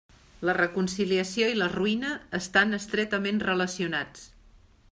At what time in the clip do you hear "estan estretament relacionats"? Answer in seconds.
2.39-4.29